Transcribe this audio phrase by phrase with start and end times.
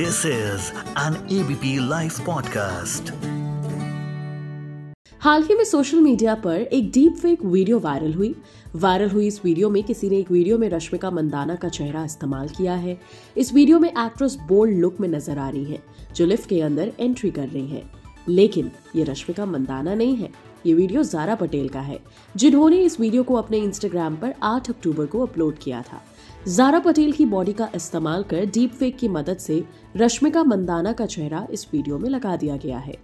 [0.00, 0.68] This is
[0.98, 3.10] an ABP live podcast
[5.20, 8.34] हाल ही में social media पर एक डीप फेक वीडियो वायरल हुई।
[8.76, 12.48] वायरल हुई इस वीडियो में किसी ने एक वीडियो में रश्मिका मंदाना का चेहरा इस्तेमाल
[12.48, 12.98] किया है।
[13.36, 15.82] इस वीडियो में एक्ट्रेस बोल्ड लुक में नज़र आ रही है,
[16.16, 17.82] जो लिफ्ट के अंदर एंट्री कर रही है।
[18.28, 20.30] लेकिन ये रश्मिका मंदाना नहीं है,
[20.66, 22.00] ये वीडियो जारा पटेल का है,
[22.36, 26.02] जिन्होंने इस वीडियो को अपने इंस्टाग्राम पर 8 अक्टूबर को अपलोड किया था।
[26.48, 29.64] जारा पटेल की बॉडी का इस्तेमाल कर डीप फेक की मदद से
[29.96, 32.94] रश्मिका मंदाना का चेहरा इस वीडियो में लगा दिया गया है।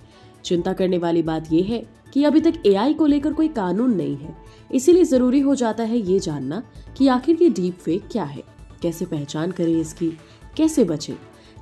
[0.45, 4.17] चिंता करने वाली बात यह है कि अभी तक एआई को लेकर कोई कानून नहीं
[4.17, 4.37] है।
[4.73, 6.63] इसीलिए ज़रूरी हो जाता है ये जानना
[6.97, 8.43] कि आखिर ये डीप फेक क्या है।
[8.83, 10.09] कैसे पहचान करें इसकी?
[10.57, 11.15] कैसे बचें?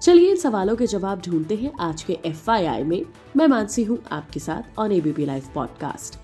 [0.03, 2.51] चलिए इन सवालों के जवाब ढूंढते हैं आज के एफ़
[2.85, 3.03] में।
[3.37, 6.19] मैं मानसी हूँ आपके साथ on ABP live podcast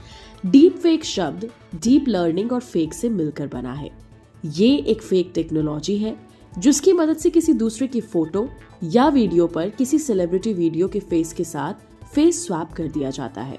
[0.46, 4.09] deep fake शब्द डीप लर्निंग और फेक से मिलकर बना है।
[4.44, 6.16] ये एक फेक टेक्नोलॉजी है,
[6.58, 8.48] जिसकी मदद से किसी दूसरे की फ़ोटो
[8.84, 13.42] या वीडियो पर किसी सेलिब्रिटी वीडियो के फेस के साथ फेस स्वैप कर दिया जाता
[13.42, 13.58] है।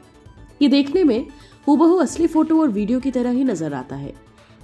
[0.61, 1.25] ये देखने में
[1.67, 4.13] हूबहू असली फ़ोटो और वीडियो की तरह ही नज़र आता है।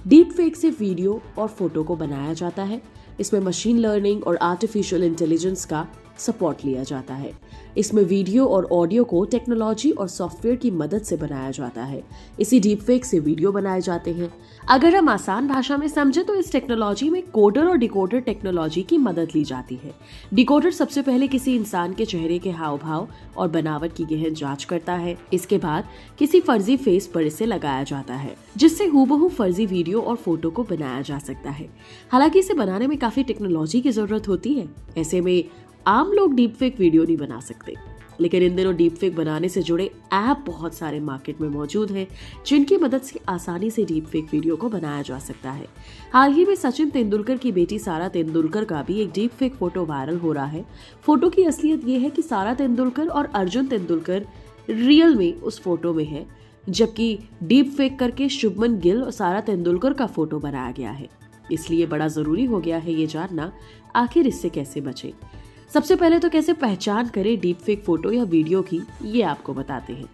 [0.00, 2.80] डीप फेक से वीडियो और फ़ोटो को बनाया जाता है।
[3.20, 5.86] इसमें मशीन लर्निंग और आर्टिफिशियल इंटेलिजेंस का
[6.18, 7.32] सपोर्ट लिया जाता है।
[7.78, 12.02] इसमें वीडियो और ऑडियो को टेक्नोलॉजी और सॉफ्टवेयर की मदद से बनाया जाता है।
[12.40, 14.32] इसी डीप फेक से वीडियो बनाए जाते हैं।
[14.68, 18.98] अगर हम आसान भाषा में समझे तो इस टेक्नोलॉजी में कोडर और डिकोडर टेक्नोलॉजी की
[18.98, 19.94] मदद ली जाती है।
[20.34, 24.64] डिकोडर सबसे पहले किसी इंसान के चेहरे के हाव भाव और बनावट की गहन जाँच
[24.64, 25.88] करता है। इसके बाद
[26.18, 30.62] किसी फर्जी फेस पर इसे लगाया जाता है, जिससे हूबहू फर्जी वीडियो और फ़ोटो को
[30.64, 31.68] बनाया जा सकता है।
[32.12, 35.44] हालाँकि इसे बनाने में काफ़ी टेक्नोलॉजी की ज़रूरत होती है। ऐसे में
[35.86, 37.74] आम लोग डीप फेक वीडियो नहीं बना सकते।
[38.20, 42.06] लेकिन इन दिनों डीप फेक बनाने से जुड़े ऐप बहुत सारे मार्केट में मौजूद हैं,
[42.46, 45.66] जिनकी मदद से आसानी से डीप फेक वीडियो को बनाया जा सकता है।
[46.12, 49.84] हाल ही में सचिन तेंदुलकर की बेटी सारा तेंदुलकर का भी एक डीप फेक फ़ोटो
[49.84, 50.64] वायरल हो रहा है।
[51.02, 54.26] फ़ोटो की असलियत ये है कि सारा तेंदुलकर और अर्जुन तेंदुलकर
[54.70, 56.26] रियल में उस फ़ोटो में है,
[56.68, 61.08] जबकि डीप फेक करके शुभमन गिल और सारा तेंदुलकर का फ़ोटो बनाया गया है।
[61.52, 63.52] इसलिए बड़ा ज़रूरी हो गया है ये जानना,
[63.96, 65.12] आखिर इससे कैसे बचे?
[65.70, 69.92] सबसे पहले तो कैसे पहचान करें डीप फेक फ़ोटो या वीडियो की, ये आपको बताते
[69.92, 70.08] हैं।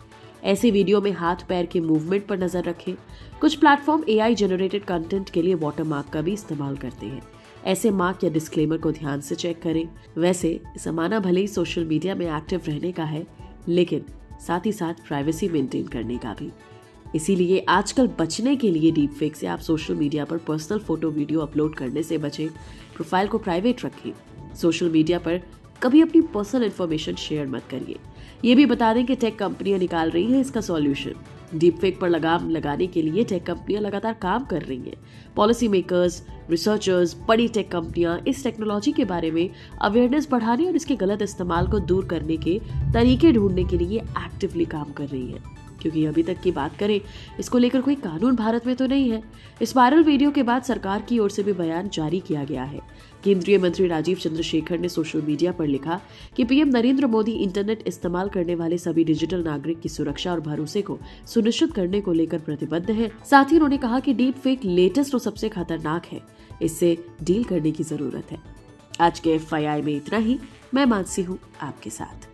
[0.44, 2.94] ऐसे वीडियो में हाथ, पैर के मूवमेंट पर नज़र रखें।
[3.40, 7.22] कुछ प्लेटफॉर्म एआई जनरेटेड कंटेंट के लिए वाटर मार्क का भी इस्तेमाल करते हैं।
[7.64, 9.88] ऐसे मार्क या डिस्क्लेमर को ध्यान से चेक करें।
[10.18, 13.26] वैसे, जमाना भले ही सोशल मीडिया में एक्टिव रहने का है,
[13.68, 14.04] लेकिन
[14.46, 16.50] साथ ही साथ प्राइवेसी मेंटेन करने का भी।
[17.14, 21.40] इसीलिए आजकल बचने के लिए डीप फेक से आप सोशल मीडिया पर पर्सनल फ़ोटो वीडियो
[21.40, 22.48] अपलोड करने से बचें।
[22.94, 24.12] प्रोफ़ाइल को प्राइवेट रखें।
[24.54, 25.40] सोशल मीडिया पर
[25.82, 27.96] कभी अपनी पर्सनल इन्फॉर्मेशन शेयर मत करिए।
[28.44, 32.08] ये भी बता दें कि टेक कंपनियाँ निकाल रही हैं इसका सॉल्यूशन डीप फेक पर
[32.08, 34.96] लगाम लगाने के लिए टेक कंपनियाँ लगातार काम कर रही हैं।
[35.36, 39.48] पॉलिसी मेकर्स रिसर्चर्स बड़ी टेक कंपनियाँ इस टेक्नोलॉजी के बारे में
[39.80, 42.58] अवेयरनेस बढ़ाने और इसके गलत इस्तेमाल को दूर करने के
[42.94, 47.00] तरीके ढूँढने के लिए एक्टिवली काम कर रही है। क्योंकि अभी तक की बात करें,
[47.40, 49.22] इसको लेकर कोई कानून भारत में तो नहीं है।
[49.62, 52.80] इस वायरल वीडियो के बाद सरकार की ओर से भी बयान जारी किया गया है।
[53.24, 56.00] केंद्रीय मंत्री राजीव चंद्रशेखर ने सोशल मीडिया पर लिखा
[56.36, 60.82] कि पीएम नरेंद्र मोदी इंटरनेट इस्तेमाल करने वाले सभी डिजिटल नागरिक की सुरक्षा और भरोसे
[60.82, 65.14] को सुनिश्चित करने को लेकर प्रतिबद्ध है। साथ ही उन्होंने कहा कि डीप फेक लेटेस्ट
[65.14, 66.20] और सबसे खतरनाक है।
[66.62, 68.38] इससे डील करने की ज़रूरत है।
[69.00, 70.38] आज के एफआईआई में इतना ही।
[70.74, 72.33] मैं मानसी हूँ आपके साथ।